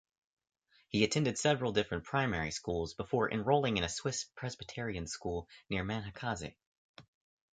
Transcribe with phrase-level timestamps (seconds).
[0.89, 6.55] He attended several different primary schools before enrolling in a Swiss-Presbyterian school near Manjacaze.